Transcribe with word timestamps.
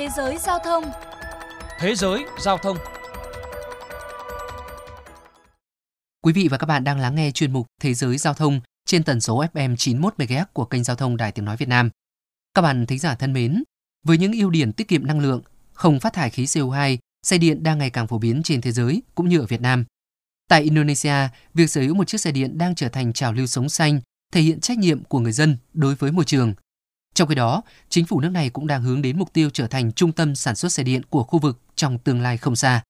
Thế 0.00 0.08
giới 0.16 0.38
giao 0.38 0.58
thông 0.64 0.84
Thế 1.78 1.94
giới 1.94 2.24
giao 2.38 2.58
thông 2.58 2.76
Quý 6.22 6.32
vị 6.32 6.48
và 6.50 6.58
các 6.58 6.66
bạn 6.66 6.84
đang 6.84 7.00
lắng 7.00 7.14
nghe 7.14 7.30
chuyên 7.30 7.52
mục 7.52 7.66
Thế 7.80 7.94
giới 7.94 8.18
giao 8.18 8.34
thông 8.34 8.60
trên 8.86 9.02
tần 9.02 9.20
số 9.20 9.44
FM 9.52 9.76
91 9.76 10.14
MHz 10.18 10.44
của 10.52 10.64
kênh 10.64 10.84
giao 10.84 10.96
thông 10.96 11.16
Đài 11.16 11.32
Tiếng 11.32 11.44
nói 11.44 11.56
Việt 11.56 11.68
Nam. 11.68 11.90
Các 12.54 12.62
bạn 12.62 12.86
thính 12.86 12.98
giả 12.98 13.14
thân 13.14 13.32
mến, 13.32 13.62
với 14.06 14.18
những 14.18 14.32
ưu 14.32 14.50
điểm 14.50 14.72
tiết 14.72 14.88
kiệm 14.88 15.06
năng 15.06 15.20
lượng, 15.20 15.42
không 15.72 16.00
phát 16.00 16.12
thải 16.12 16.30
khí 16.30 16.44
CO2, 16.44 16.96
xe 17.22 17.38
điện 17.38 17.62
đang 17.62 17.78
ngày 17.78 17.90
càng 17.90 18.06
phổ 18.06 18.18
biến 18.18 18.42
trên 18.44 18.60
thế 18.60 18.72
giới 18.72 19.02
cũng 19.14 19.28
như 19.28 19.38
ở 19.38 19.46
Việt 19.46 19.60
Nam. 19.60 19.84
Tại 20.48 20.62
Indonesia, 20.62 21.28
việc 21.54 21.70
sở 21.70 21.80
hữu 21.80 21.94
một 21.94 22.08
chiếc 22.08 22.20
xe 22.20 22.32
điện 22.32 22.58
đang 22.58 22.74
trở 22.74 22.88
thành 22.88 23.12
trào 23.12 23.32
lưu 23.32 23.46
sống 23.46 23.68
xanh, 23.68 24.00
thể 24.32 24.40
hiện 24.40 24.60
trách 24.60 24.78
nhiệm 24.78 25.04
của 25.04 25.18
người 25.18 25.32
dân 25.32 25.56
đối 25.72 25.94
với 25.94 26.12
môi 26.12 26.24
trường. 26.24 26.54
Trong 27.20 27.28
khi 27.28 27.34
đó, 27.34 27.62
chính 27.88 28.06
phủ 28.06 28.20
nước 28.20 28.28
này 28.28 28.50
cũng 28.50 28.66
đang 28.66 28.82
hướng 28.82 29.02
đến 29.02 29.18
mục 29.18 29.32
tiêu 29.32 29.50
trở 29.50 29.66
thành 29.66 29.92
trung 29.92 30.12
tâm 30.12 30.34
sản 30.34 30.56
xuất 30.56 30.72
xe 30.72 30.82
điện 30.82 31.02
của 31.10 31.22
khu 31.22 31.38
vực 31.38 31.58
trong 31.74 31.98
tương 31.98 32.20
lai 32.20 32.36
không 32.36 32.56
xa. 32.56 32.82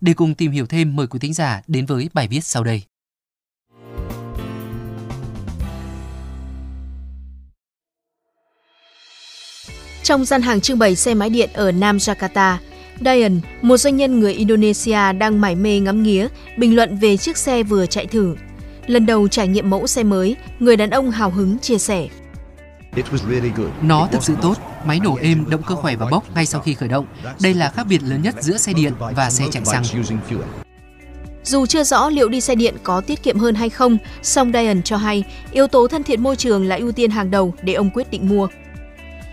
Để 0.00 0.14
cùng 0.14 0.34
tìm 0.34 0.52
hiểu 0.52 0.66
thêm, 0.66 0.96
mời 0.96 1.06
quý 1.06 1.18
thính 1.18 1.34
giả 1.34 1.62
đến 1.66 1.86
với 1.86 2.08
bài 2.12 2.28
viết 2.28 2.44
sau 2.44 2.64
đây. 2.64 2.82
Trong 10.02 10.24
gian 10.24 10.42
hàng 10.42 10.60
trưng 10.60 10.78
bày 10.78 10.96
xe 10.96 11.14
máy 11.14 11.30
điện 11.30 11.50
ở 11.52 11.72
Nam 11.72 11.96
Jakarta, 11.96 12.56
Dayan, 13.00 13.40
một 13.62 13.76
doanh 13.76 13.96
nhân 13.96 14.20
người 14.20 14.34
Indonesia 14.34 15.12
đang 15.12 15.40
mải 15.40 15.54
mê 15.54 15.80
ngắm 15.80 16.02
nghía, 16.02 16.28
bình 16.56 16.76
luận 16.76 16.98
về 16.98 17.16
chiếc 17.16 17.36
xe 17.36 17.62
vừa 17.62 17.86
chạy 17.86 18.06
thử. 18.06 18.36
Lần 18.86 19.06
đầu 19.06 19.28
trải 19.28 19.48
nghiệm 19.48 19.70
mẫu 19.70 19.86
xe 19.86 20.02
mới, 20.02 20.36
người 20.58 20.76
đàn 20.76 20.90
ông 20.90 21.10
hào 21.10 21.30
hứng 21.30 21.58
chia 21.58 21.78
sẻ. 21.78 22.08
Nó 23.82 24.08
thực 24.12 24.22
sự 24.22 24.34
tốt, 24.42 24.54
máy 24.84 25.00
nổ 25.04 25.18
êm, 25.22 25.44
động 25.50 25.62
cơ 25.62 25.74
khỏe 25.74 25.96
và 25.96 26.06
bốc 26.10 26.24
ngay 26.34 26.46
sau 26.46 26.60
khi 26.60 26.74
khởi 26.74 26.88
động. 26.88 27.06
Đây 27.40 27.54
là 27.54 27.70
khác 27.70 27.86
biệt 27.88 28.02
lớn 28.02 28.22
nhất 28.22 28.34
giữa 28.40 28.56
xe 28.56 28.72
điện 28.72 28.92
và 28.98 29.30
xe 29.30 29.44
chạy 29.50 29.64
xăng. 29.64 29.84
Dù 31.44 31.66
chưa 31.66 31.84
rõ 31.84 32.08
liệu 32.08 32.28
đi 32.28 32.40
xe 32.40 32.54
điện 32.54 32.74
có 32.82 33.00
tiết 33.00 33.22
kiệm 33.22 33.38
hơn 33.38 33.54
hay 33.54 33.70
không, 33.70 33.98
song 34.22 34.52
Dian 34.52 34.82
cho 34.82 34.96
hay 34.96 35.24
yếu 35.52 35.66
tố 35.66 35.86
thân 35.86 36.02
thiện 36.02 36.22
môi 36.22 36.36
trường 36.36 36.68
là 36.68 36.76
ưu 36.76 36.92
tiên 36.92 37.10
hàng 37.10 37.30
đầu 37.30 37.54
để 37.62 37.74
ông 37.74 37.90
quyết 37.90 38.10
định 38.10 38.28
mua. 38.28 38.48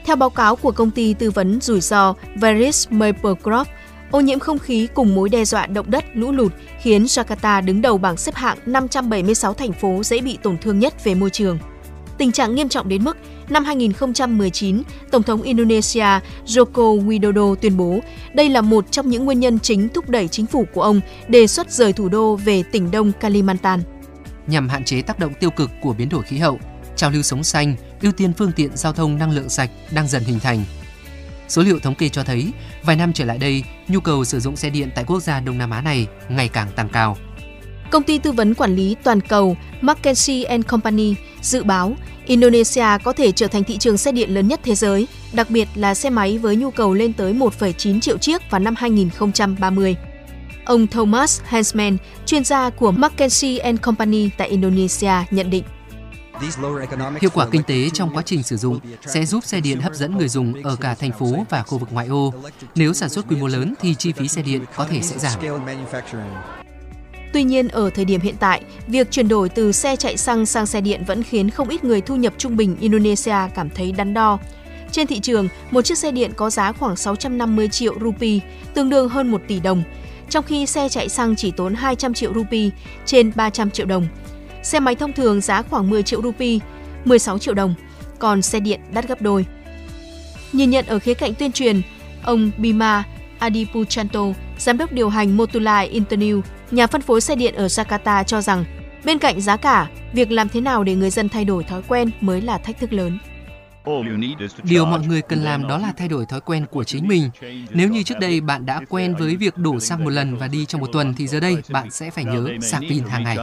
Theo 0.06 0.16
báo 0.16 0.30
cáo 0.30 0.56
của 0.56 0.72
công 0.72 0.92
ty 0.92 1.14
tư 1.14 1.32
vấn 1.32 1.62
rủi 1.62 1.82
ro 1.82 2.14
Veris 2.36 2.88
Maplecroft, 2.90 3.66
ô 4.12 4.20
nhiễm 4.20 4.40
không 4.40 4.60
khí 4.60 4.88
cùng 4.94 5.16
mối 5.16 5.30
đe 5.30 5.46
dọa 5.46 5.66
động 5.66 5.92
đất, 5.92 6.06
lũ 6.14 6.32
lụt 6.32 6.52
khiến 6.82 7.04
Jakarta 7.04 7.66
đứng 7.66 7.82
đầu 7.82 7.98
bảng 7.98 8.18
xếp 8.18 8.36
hạng 8.36 8.58
576 8.66 9.54
thành 9.54 9.74
phố 9.74 10.04
dễ 10.04 10.22
bị 10.22 10.38
tổn 10.44 10.58
thương 10.58 10.80
nhất 10.80 11.04
về 11.04 11.16
môi 11.16 11.30
trường. 11.30 11.60
Tình 12.18 12.32
trạng 12.32 12.56
nghiêm 12.56 12.70
trọng 12.70 12.90
đến 12.90 13.04
mức 13.04 13.18
năm 13.50 13.66
2019, 13.66 14.82
Tổng 15.12 15.24
thống 15.24 15.42
Indonesia 15.42 16.08
Joko 16.46 17.08
Widodo 17.08 17.56
tuyên 17.56 17.78
bố 17.78 18.00
đây 18.34 18.50
là 18.50 18.62
một 18.62 18.92
trong 18.92 19.10
những 19.10 19.26
nguyên 19.26 19.40
nhân 19.40 19.60
chính 19.60 19.90
thúc 19.90 20.10
đẩy 20.10 20.28
chính 20.28 20.46
phủ 20.46 20.66
của 20.74 20.82
ông 20.82 21.02
đề 21.28 21.48
xuất 21.48 21.72
rời 21.72 21.94
thủ 21.94 22.10
đô 22.10 22.36
về 22.36 22.64
tỉnh 22.64 22.92
đông 22.92 23.12
Kalimantan. 23.20 23.82
Nhằm 24.48 24.70
hạn 24.70 24.84
chế 24.84 25.02
tác 25.02 25.20
động 25.20 25.34
tiêu 25.40 25.50
cực 25.50 25.72
của 25.82 25.94
biến 25.94 26.10
đổi 26.10 26.24
khí 26.24 26.38
hậu, 26.38 26.60
trào 26.96 27.12
lưu 27.12 27.22
sống 27.22 27.44
xanh, 27.44 27.76
ưu 28.02 28.12
tiên 28.12 28.34
phương 28.38 28.52
tiện 28.52 28.78
giao 28.78 28.94
thông 28.94 29.18
năng 29.18 29.32
lượng 29.32 29.50
sạch 29.50 29.70
đang 29.92 30.08
dần 30.08 30.24
hình 30.24 30.40
thành. 30.40 30.64
Số 31.48 31.62
liệu 31.62 31.80
thống 31.80 31.96
kê 31.96 32.10
cho 32.10 32.24
thấy, 32.24 32.52
vài 32.84 32.96
năm 32.96 33.14
trở 33.14 33.26
lại 33.26 33.38
đây, 33.38 33.64
nhu 33.88 34.00
cầu 34.00 34.26
sử 34.26 34.40
dụng 34.40 34.56
xe 34.56 34.70
điện 34.70 34.90
tại 34.96 35.04
quốc 35.08 35.20
gia 35.24 35.40
Đông 35.40 35.58
Nam 35.58 35.70
Á 35.70 35.82
này 35.82 36.08
ngày 36.30 36.48
càng 36.48 36.68
tăng 36.76 36.90
cao. 36.90 37.18
Công 37.92 38.04
ty 38.04 38.18
tư 38.18 38.32
vấn 38.32 38.54
quản 38.54 38.76
lý 38.76 38.96
toàn 39.04 39.22
cầu 39.22 39.58
McKinsey 39.82 40.46
Company 40.68 41.16
dự 41.42 41.64
báo 41.64 41.96
Indonesia 42.26 42.86
có 43.04 43.14
thể 43.14 43.32
trở 43.32 43.48
thành 43.48 43.64
thị 43.64 43.78
trường 43.78 43.98
xe 43.98 44.12
điện 44.12 44.34
lớn 44.34 44.48
nhất 44.48 44.60
thế 44.64 44.76
giới, 44.76 45.08
đặc 45.34 45.50
biệt 45.50 45.68
là 45.76 45.94
xe 45.94 46.10
máy 46.10 46.38
với 46.38 46.56
nhu 46.56 46.72
cầu 46.72 46.94
lên 46.94 47.14
tới 47.14 47.34
1,9 47.34 48.00
triệu 48.00 48.18
chiếc 48.18 48.50
vào 48.50 48.60
năm 48.60 48.76
2030. 48.78 49.96
Ông 50.66 50.88
Thomas 50.88 51.42
Hansman, 51.46 51.98
chuyên 52.26 52.44
gia 52.44 52.70
của 52.70 52.92
McKinsey 52.92 53.60
Company 53.82 54.30
tại 54.38 54.48
Indonesia 54.48 55.14
nhận 55.32 55.50
định. 55.50 55.64
Hiệu 57.22 57.32
quả 57.34 57.48
kinh 57.52 57.64
tế 57.64 57.90
trong 57.90 58.16
quá 58.16 58.24
trình 58.26 58.44
sử 58.44 58.58
dụng 58.58 58.80
sẽ 59.06 59.26
giúp 59.26 59.44
xe 59.44 59.60
điện 59.60 59.80
hấp 59.80 59.96
dẫn 59.96 60.18
người 60.18 60.28
dùng 60.28 60.64
ở 60.64 60.76
cả 60.76 60.96
thành 60.96 61.12
phố 61.20 61.46
và 61.50 61.64
khu 61.64 61.78
vực 61.78 61.90
ngoại 61.92 62.08
ô. 62.08 62.34
Nếu 62.76 62.94
sản 62.94 63.10
xuất 63.10 63.26
quy 63.30 63.36
mô 63.36 63.48
lớn 63.48 63.74
thì 63.82 63.96
chi 63.96 64.12
phí 64.12 64.28
xe 64.28 64.42
điện 64.42 64.66
có 64.76 64.86
thể 64.90 65.02
sẽ 65.02 65.18
giảm. 65.18 65.40
Tuy 67.36 67.44
nhiên, 67.44 67.68
ở 67.68 67.90
thời 67.90 68.06
điểm 68.06 68.22
hiện 68.22 68.36
tại, 68.40 68.62
việc 68.88 69.12
chuyển 69.12 69.28
đổi 69.28 69.50
từ 69.50 69.72
xe 69.72 69.96
chạy 69.96 70.18
xăng 70.18 70.46
sang 70.46 70.66
xe 70.66 70.82
điện 70.82 71.04
vẫn 71.08 71.24
khiến 71.24 71.50
không 71.50 71.70
ít 71.70 71.84
người 71.84 72.02
thu 72.02 72.16
nhập 72.16 72.34
trung 72.38 72.58
bình 72.58 72.76
Indonesia 72.80 73.36
cảm 73.56 73.70
thấy 73.70 73.92
đắn 73.92 74.14
đo. 74.14 74.40
Trên 74.92 75.08
thị 75.08 75.20
trường, 75.20 75.48
một 75.72 75.82
chiếc 75.82 75.98
xe 75.98 76.12
điện 76.12 76.32
có 76.36 76.50
giá 76.50 76.72
khoảng 76.72 76.96
650 76.96 77.68
triệu 77.68 77.96
rupee, 78.02 78.40
tương 78.74 78.90
đương 78.90 79.10
hơn 79.10 79.32
1 79.32 79.42
tỷ 79.48 79.60
đồng, 79.60 79.84
trong 80.30 80.44
khi 80.44 80.66
xe 80.66 80.90
chạy 80.90 81.10
xăng 81.10 81.36
chỉ 81.36 81.52
tốn 81.52 81.74
200 81.74 82.14
triệu 82.14 82.34
rupee, 82.34 82.70
trên 83.06 83.32
300 83.36 83.72
triệu 83.72 83.86
đồng. 83.86 84.08
Xe 84.64 84.80
máy 84.80 84.96
thông 84.96 85.14
thường 85.14 85.42
giá 85.42 85.62
khoảng 85.62 85.90
10 85.90 86.04
triệu 86.04 86.22
rupee, 86.22 86.60
16 87.06 87.40
triệu 87.40 87.54
đồng, 87.54 87.74
còn 88.20 88.42
xe 88.42 88.60
điện 88.60 88.80
đắt 88.94 89.08
gấp 89.08 89.22
đôi. 89.22 89.46
Nhìn 90.54 90.70
nhận 90.70 90.86
ở 90.86 91.00
khía 91.00 91.14
cạnh 91.14 91.34
tuyên 91.34 91.52
truyền, 91.52 91.82
ông 92.24 92.52
Bima 92.58 93.04
Adipuchanto, 93.40 94.26
giám 94.58 94.78
đốc 94.78 94.92
điều 94.92 95.10
hành 95.10 95.38
Motulai 95.38 96.00
Internew, 96.00 96.42
nhà 96.72 96.88
phân 96.88 97.02
phối 97.02 97.22
xe 97.22 97.36
điện 97.36 97.56
ở 97.56 97.66
Jakarta 97.66 98.24
cho 98.24 98.42
rằng, 98.42 98.66
bên 99.06 99.20
cạnh 99.20 99.42
giá 99.42 99.58
cả, 99.58 99.88
việc 100.14 100.32
làm 100.32 100.50
thế 100.50 100.62
nào 100.62 100.84
để 100.84 100.96
người 100.96 101.10
dân 101.10 101.30
thay 101.30 101.46
đổi 101.46 101.64
thói 101.64 101.82
quen 101.88 102.12
mới 102.22 102.42
là 102.42 102.58
thách 102.58 102.80
thức 102.80 102.94
lớn. 102.94 103.18
Điều 104.64 104.86
mọi 104.86 105.00
người 105.08 105.22
cần 105.22 105.40
làm 105.40 105.68
đó 105.68 105.78
là 105.78 105.94
thay 105.98 106.08
đổi 106.08 106.26
thói 106.26 106.42
quen 106.42 106.66
của 106.72 106.84
chính 106.84 107.08
mình. 107.08 107.30
Nếu 107.70 107.90
như 107.90 108.04
trước 108.04 108.20
đây 108.20 108.42
bạn 108.42 108.66
đã 108.66 108.82
quen 108.90 109.16
với 109.16 109.36
việc 109.36 109.58
đổ 109.58 109.80
xăng 109.80 110.04
một 110.04 110.10
lần 110.10 110.38
và 110.38 110.48
đi 110.48 110.66
trong 110.66 110.82
một 110.82 110.90
tuần 110.92 111.14
thì 111.18 111.28
giờ 111.28 111.40
đây 111.40 111.58
bạn 111.70 111.92
sẽ 111.92 112.10
phải 112.10 112.26
nhớ 112.26 112.48
sạc 112.62 112.82
pin 112.90 113.04
hàng 113.04 113.24
ngày. 113.24 113.38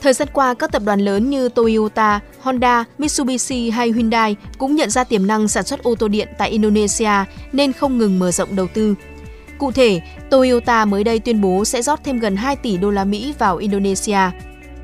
Thời 0.00 0.12
gian 0.12 0.28
qua, 0.32 0.54
các 0.54 0.72
tập 0.72 0.82
đoàn 0.84 1.00
lớn 1.00 1.30
như 1.30 1.48
Toyota, 1.48 2.20
Honda, 2.40 2.84
Mitsubishi 2.98 3.70
hay 3.70 3.92
Hyundai 3.92 4.36
cũng 4.58 4.76
nhận 4.76 4.90
ra 4.90 5.04
tiềm 5.04 5.26
năng 5.26 5.48
sản 5.48 5.64
xuất 5.64 5.82
ô 5.82 5.94
tô 5.94 6.08
điện 6.08 6.28
tại 6.38 6.50
Indonesia 6.50 7.12
nên 7.52 7.72
không 7.72 7.98
ngừng 7.98 8.18
mở 8.18 8.30
rộng 8.30 8.56
đầu 8.56 8.66
tư. 8.74 8.94
Cụ 9.58 9.72
thể, 9.72 10.00
Toyota 10.30 10.84
mới 10.84 11.04
đây 11.04 11.18
tuyên 11.18 11.40
bố 11.40 11.64
sẽ 11.64 11.82
rót 11.82 12.00
thêm 12.04 12.18
gần 12.18 12.36
2 12.36 12.56
tỷ 12.56 12.76
đô 12.76 12.90
la 12.90 13.04
Mỹ 13.04 13.34
vào 13.38 13.56
Indonesia. 13.56 14.18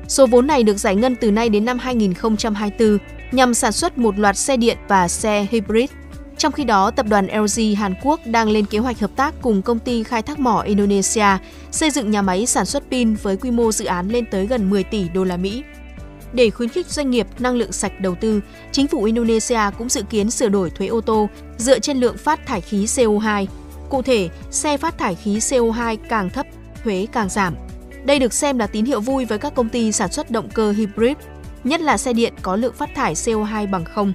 Số 0.07 0.27
vốn 0.27 0.47
này 0.47 0.63
được 0.63 0.77
giải 0.77 0.95
ngân 0.95 1.15
từ 1.15 1.31
nay 1.31 1.49
đến 1.49 1.65
năm 1.65 1.79
2024 1.79 2.97
nhằm 3.31 3.53
sản 3.53 3.71
xuất 3.71 3.97
một 3.97 4.19
loạt 4.19 4.37
xe 4.37 4.57
điện 4.57 4.77
và 4.87 5.07
xe 5.07 5.47
hybrid. 5.51 5.89
Trong 6.37 6.51
khi 6.51 6.63
đó, 6.63 6.91
tập 6.91 7.05
đoàn 7.09 7.27
LG 7.27 7.75
Hàn 7.77 7.93
Quốc 8.03 8.19
đang 8.25 8.49
lên 8.49 8.65
kế 8.65 8.77
hoạch 8.77 8.99
hợp 8.99 9.11
tác 9.15 9.33
cùng 9.41 9.61
công 9.61 9.79
ty 9.79 10.03
khai 10.03 10.21
thác 10.21 10.39
mỏ 10.39 10.61
Indonesia 10.61 11.27
xây 11.71 11.91
dựng 11.91 12.11
nhà 12.11 12.21
máy 12.21 12.45
sản 12.45 12.65
xuất 12.65 12.83
pin 12.91 13.13
với 13.13 13.37
quy 13.37 13.51
mô 13.51 13.71
dự 13.71 13.85
án 13.85 14.09
lên 14.09 14.25
tới 14.31 14.47
gần 14.47 14.69
10 14.69 14.83
tỷ 14.83 15.09
đô 15.09 15.23
la 15.23 15.37
Mỹ. 15.37 15.63
Để 16.33 16.49
khuyến 16.49 16.69
khích 16.69 16.87
doanh 16.87 17.11
nghiệp 17.11 17.27
năng 17.39 17.55
lượng 17.55 17.71
sạch 17.71 17.99
đầu 17.99 18.15
tư, 18.15 18.41
chính 18.71 18.87
phủ 18.87 19.03
Indonesia 19.03 19.59
cũng 19.77 19.89
dự 19.89 20.03
kiến 20.09 20.31
sửa 20.31 20.49
đổi 20.49 20.69
thuế 20.69 20.87
ô 20.87 21.01
tô 21.01 21.29
dựa 21.57 21.79
trên 21.79 21.97
lượng 21.97 22.17
phát 22.17 22.45
thải 22.45 22.61
khí 22.61 22.85
CO2. 22.85 23.45
Cụ 23.89 24.01
thể, 24.01 24.29
xe 24.51 24.77
phát 24.77 24.97
thải 24.97 25.15
khí 25.15 25.37
CO2 25.37 25.97
càng 26.09 26.29
thấp, 26.29 26.45
thuế 26.83 27.07
càng 27.11 27.29
giảm. 27.29 27.55
Đây 28.05 28.19
được 28.19 28.33
xem 28.33 28.57
là 28.57 28.67
tín 28.67 28.85
hiệu 28.85 29.01
vui 29.01 29.25
với 29.25 29.37
các 29.37 29.55
công 29.55 29.69
ty 29.69 29.91
sản 29.91 30.11
xuất 30.11 30.31
động 30.31 30.49
cơ 30.53 30.71
hybrid, 30.71 31.17
nhất 31.63 31.81
là 31.81 31.97
xe 31.97 32.13
điện 32.13 32.33
có 32.41 32.55
lượng 32.55 32.73
phát 32.73 32.89
thải 32.95 33.13
CO2 33.13 33.71
bằng 33.71 33.85
không. 33.85 34.13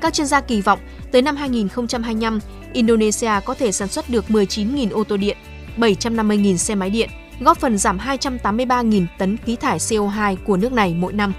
Các 0.00 0.14
chuyên 0.14 0.26
gia 0.26 0.40
kỳ 0.40 0.60
vọng 0.60 0.78
tới 1.12 1.22
năm 1.22 1.36
2025, 1.36 2.40
Indonesia 2.72 3.30
có 3.44 3.54
thể 3.54 3.72
sản 3.72 3.88
xuất 3.88 4.10
được 4.10 4.24
19.000 4.28 4.92
ô 4.92 5.04
tô 5.04 5.16
điện, 5.16 5.36
750.000 5.76 6.56
xe 6.56 6.74
máy 6.74 6.90
điện, 6.90 7.10
góp 7.40 7.58
phần 7.58 7.78
giảm 7.78 7.98
283.000 7.98 9.06
tấn 9.18 9.36
khí 9.36 9.56
thải 9.56 9.78
CO2 9.78 10.36
của 10.46 10.56
nước 10.56 10.72
này 10.72 10.94
mỗi 10.98 11.12
năm. 11.12 11.32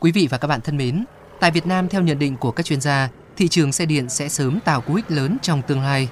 Quý 0.00 0.12
vị 0.12 0.28
và 0.30 0.38
các 0.38 0.48
bạn 0.48 0.60
thân 0.60 0.76
mến, 0.76 1.04
tại 1.44 1.50
Việt 1.50 1.66
Nam 1.66 1.88
theo 1.88 2.02
nhận 2.02 2.18
định 2.18 2.36
của 2.36 2.50
các 2.50 2.66
chuyên 2.66 2.80
gia, 2.80 3.08
thị 3.36 3.48
trường 3.48 3.72
xe 3.72 3.86
điện 3.86 4.08
sẽ 4.08 4.28
sớm 4.28 4.60
tạo 4.60 4.80
cú 4.80 4.94
hích 4.94 5.10
lớn 5.10 5.36
trong 5.42 5.62
tương 5.62 5.80
lai. 5.82 6.08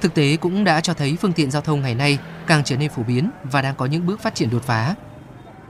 Thực 0.00 0.14
tế 0.14 0.36
cũng 0.36 0.64
đã 0.64 0.80
cho 0.80 0.94
thấy 0.94 1.16
phương 1.20 1.32
tiện 1.32 1.50
giao 1.50 1.62
thông 1.62 1.80
ngày 1.80 1.94
nay 1.94 2.18
càng 2.46 2.64
trở 2.64 2.76
nên 2.76 2.90
phổ 2.90 3.02
biến 3.02 3.30
và 3.44 3.62
đang 3.62 3.74
có 3.74 3.86
những 3.86 4.06
bước 4.06 4.20
phát 4.20 4.34
triển 4.34 4.50
đột 4.50 4.62
phá. 4.62 4.94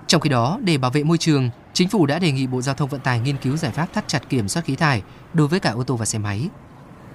Trong 0.07 0.21
khi 0.21 0.31
đó, 0.31 0.59
để 0.63 0.79
bảo 0.79 0.91
vệ 0.91 1.05
môi 1.05 1.19
trường, 1.19 1.51
chính 1.73 1.89
phủ 1.89 2.07
đã 2.07 2.19
đề 2.19 2.33
nghị 2.33 2.47
Bộ 2.47 2.63
Giao 2.63 2.75
thông 2.75 2.89
Vận 2.89 3.01
tải 3.01 3.21
nghiên 3.21 3.37
cứu 3.37 3.57
giải 3.57 3.73
pháp 3.73 3.93
thắt 3.93 4.09
chặt 4.09 4.29
kiểm 4.29 4.49
soát 4.49 4.65
khí 4.65 4.77
thải 4.77 5.03
đối 5.35 5.49
với 5.49 5.61
cả 5.61 5.71
ô 5.71 5.83
tô 5.83 5.97
và 5.97 6.05
xe 6.05 6.19
máy. 6.19 6.49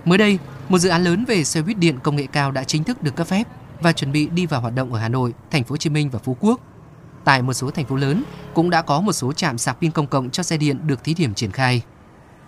Mới 0.06 0.18
đây, 0.18 0.40
một 0.70 0.80
dự 0.80 0.90
án 0.90 1.04
lớn 1.04 1.26
về 1.26 1.44
xe 1.44 1.62
buýt 1.62 1.78
điện 1.78 2.00
công 2.04 2.16
nghệ 2.16 2.28
cao 2.32 2.52
đã 2.52 2.64
chính 2.64 2.84
thức 2.84 3.04
được 3.04 3.16
cấp 3.16 3.28
phép 3.28 3.44
và 3.82 3.94
chuẩn 3.94 4.12
bị 4.12 4.28
đi 4.28 4.46
vào 4.46 4.62
hoạt 4.62 4.76
động 4.76 4.94
ở 4.94 5.00
Hà 5.00 5.10
Nội, 5.10 5.34
Thành 5.52 5.64
phố 5.64 5.74
Hồ 5.74 5.78
Chí 5.78 5.90
Minh 5.90 6.10
và 6.10 6.20
Phú 6.20 6.38
Quốc. 6.40 6.62
Tại 7.28 7.42
một 7.42 7.54
số 7.54 7.72
thành 7.72 7.86
phố 7.86 7.96
lớn 7.96 8.24
cũng 8.54 8.70
đã 8.70 8.82
có 8.82 9.02
một 9.02 9.14
số 9.14 9.34
trạm 9.34 9.58
sạc 9.58 9.78
pin 9.82 9.92
công 9.92 10.08
cộng 10.08 10.30
cho 10.30 10.44
xe 10.44 10.58
điện 10.58 10.88
được 10.88 11.04
thí 11.04 11.14
điểm 11.14 11.34
triển 11.34 11.52
khai. 11.52 11.82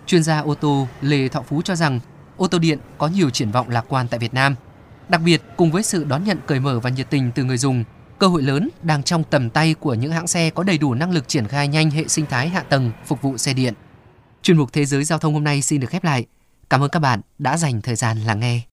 Chuyên 0.06 0.22
gia 0.22 0.40
ô 0.40 0.54
tô 0.54 0.88
Lê 1.00 1.28
Thọ 1.28 1.42
Phú 1.42 1.62
cho 1.62 1.76
rằng 1.76 2.00
ô 2.36 2.46
tô 2.46 2.58
điện 2.58 2.78
có 2.98 3.08
nhiều 3.08 3.30
triển 3.30 3.50
vọng 3.50 3.68
lạc 3.68 3.84
quan 3.88 4.08
tại 4.08 4.20
Việt 4.20 4.34
Nam. 4.34 4.54
Đặc 5.08 5.20
biệt, 5.24 5.42
cùng 5.56 5.70
với 5.72 5.82
sự 5.82 6.04
đón 6.04 6.24
nhận 6.24 6.38
cởi 6.46 6.60
mở 6.60 6.80
và 6.80 6.90
nhiệt 6.90 7.10
tình 7.10 7.30
từ 7.34 7.44
người 7.44 7.58
dùng, 7.58 7.84
cơ 8.18 8.26
hội 8.26 8.42
lớn 8.42 8.68
đang 8.82 9.02
trong 9.02 9.24
tầm 9.24 9.50
tay 9.50 9.74
của 9.74 9.94
những 9.94 10.12
hãng 10.12 10.26
xe 10.26 10.50
có 10.50 10.62
đầy 10.62 10.78
đủ 10.78 10.94
năng 10.94 11.10
lực 11.10 11.28
triển 11.28 11.48
khai 11.48 11.68
nhanh 11.68 11.90
hệ 11.90 12.08
sinh 12.08 12.26
thái 12.26 12.48
hạ 12.48 12.62
tầng 12.62 12.92
phục 13.06 13.22
vụ 13.22 13.38
xe 13.38 13.52
điện. 13.52 13.74
Chuyên 14.42 14.56
mục 14.56 14.72
Thế 14.72 14.84
giới 14.84 15.04
Giao 15.04 15.18
thông 15.18 15.34
hôm 15.34 15.44
nay 15.44 15.62
xin 15.62 15.80
được 15.80 15.90
khép 15.90 16.04
lại. 16.04 16.26
Cảm 16.70 16.82
ơn 16.82 16.90
các 16.90 17.00
bạn 17.00 17.20
đã 17.38 17.56
dành 17.56 17.82
thời 17.82 17.96
gian 17.96 18.18
lắng 18.18 18.40
nghe. 18.40 18.60